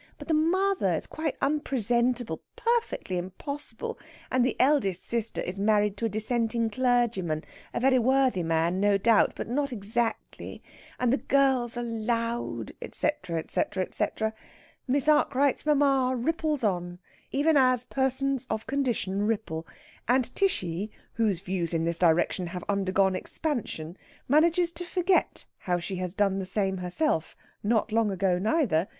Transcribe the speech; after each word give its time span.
But 0.17 0.27
the 0.27 0.33
mother 0.33 0.91
is 0.95 1.05
quite 1.05 1.35
unpresentable, 1.43 2.41
perfectly 2.55 3.19
impossible. 3.19 3.99
And 4.31 4.43
the 4.43 4.55
eldest 4.59 5.07
sister 5.07 5.41
is 5.41 5.59
married 5.59 5.95
to 5.97 6.05
a 6.05 6.09
Dissenting 6.09 6.71
clergyman 6.71 7.43
a 7.71 7.79
very 7.79 7.99
worthy 7.99 8.41
man, 8.41 8.79
no 8.79 8.97
doubt, 8.97 9.33
but 9.35 9.47
not 9.47 9.71
exactly. 9.71 10.63
And 10.99 11.13
the 11.13 11.17
girls 11.19 11.77
are 11.77 11.83
loud, 11.83 12.71
etc., 12.81 13.37
etc., 13.37 13.83
etc." 13.83 14.33
Miss 14.87 15.07
Arkwright's 15.07 15.67
mamma 15.67 16.15
ripples 16.17 16.63
on, 16.63 16.97
even 17.29 17.55
as 17.55 17.83
persons 17.85 18.47
of 18.49 18.65
condition 18.65 19.27
ripple; 19.27 19.67
and 20.07 20.33
Tishy, 20.33 20.89
whose 21.13 21.41
views 21.41 21.75
in 21.75 21.83
this 21.83 21.99
direction 21.99 22.47
have 22.47 22.63
undergone 22.67 23.15
expansion, 23.15 23.95
manages 24.27 24.71
to 24.71 24.83
forget 24.83 25.45
how 25.59 25.77
she 25.77 25.97
has 25.97 26.15
done 26.15 26.39
the 26.39 26.47
same 26.47 26.77
herself 26.77 27.37
not 27.61 27.91
long 27.91 28.09
ago, 28.09 28.39
neither! 28.39 28.87